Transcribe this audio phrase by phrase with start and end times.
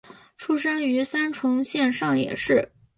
[0.35, 2.67] 出生于三重县上野市。